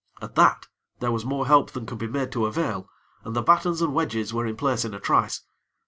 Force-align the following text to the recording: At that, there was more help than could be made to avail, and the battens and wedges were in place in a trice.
At 0.19 0.33
that, 0.33 0.65
there 0.99 1.11
was 1.11 1.25
more 1.25 1.45
help 1.45 1.69
than 1.69 1.85
could 1.85 1.99
be 1.99 2.07
made 2.07 2.31
to 2.31 2.47
avail, 2.47 2.89
and 3.23 3.35
the 3.35 3.43
battens 3.43 3.83
and 3.83 3.93
wedges 3.93 4.33
were 4.33 4.47
in 4.47 4.57
place 4.57 4.83
in 4.83 4.95
a 4.95 4.99
trice. 4.99 5.41